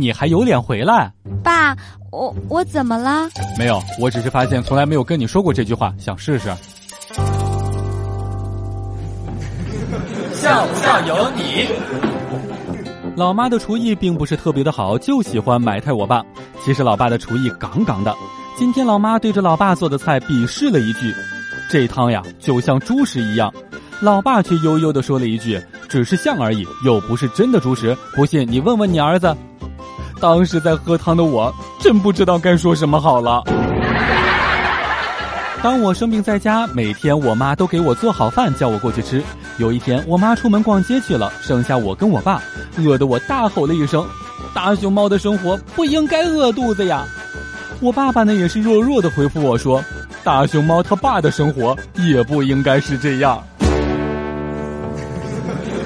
[0.00, 1.12] 你还有脸回来？
[1.42, 1.76] 爸，
[2.12, 3.28] 我我怎么了？
[3.58, 6.54] 没有，我只是发现从来没有跟你说过这句话，想试试。
[10.34, 11.66] 像不像有你。
[13.16, 16.22] 老妈的厨艺并不是特别的好，就喜欢埋汰我爸。
[16.62, 18.14] 其实老爸的厨艺杠杠的。
[18.58, 21.14] 今天老妈对着老爸做的菜鄙视了一句
[21.70, 23.52] ：“这汤呀，就像猪食一样。”
[24.00, 25.58] 老爸却悠悠的说了一句
[25.88, 27.96] ：“只是像而已，又不是真的猪食。
[28.14, 29.34] 不信你问问你儿子。”
[30.20, 33.42] 当时在喝汤的我，真不知道该说什么好了。
[35.62, 39.22] 当我生病在家，每天我妈都给我做好饭，叫我过去吃。
[39.58, 42.40] 有一天，我妈出门逛街去了，剩下我跟我爸，
[42.78, 44.06] 饿得我大吼了一声
[44.54, 47.04] ：“大熊猫的生活不应该饿肚子呀！”
[47.80, 49.82] 我爸爸呢，也是弱弱的回复我说
[50.22, 53.42] ：“大熊猫他爸的生活也不应该是这样。”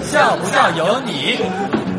[0.05, 1.90] 笑不笑由你。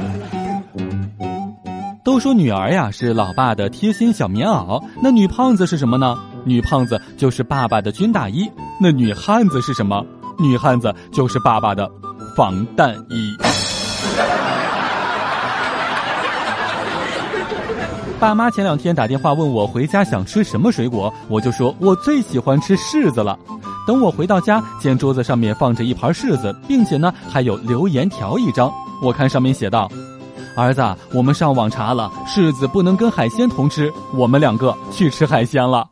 [2.12, 6.20] 都说女儿呀是老爸的贴心小棉袄，那女胖子是什么呢？
[6.44, 8.52] 女胖子就是爸爸的军大衣。
[8.82, 10.06] 那女汉子是什么？
[10.38, 11.90] 女汉子就是爸爸的
[12.36, 13.34] 防弹衣。
[18.20, 23.40] 爸妈前两天打电话问我回家想吃什么水果，我就说我最喜欢吃柿子了。
[23.88, 28.70] 等我回到家，见桌子上面放着一盘柿子，并且呢还有留言条一张。
[29.02, 29.90] 我看上面写道
[30.56, 35.88] ：“儿子，我们上网查了，柿子不能跟海鲜同吃，我们两个去吃海鲜了。”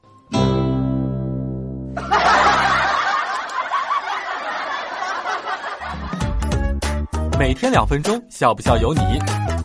[7.39, 8.99] 每天两分钟，笑不笑由你。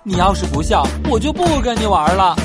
[0.04, 2.36] 你要是不笑，我就不跟你玩了。